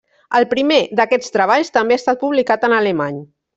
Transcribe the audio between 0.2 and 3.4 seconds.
El primer d'aquests treballs també ha estat publicat en alemany.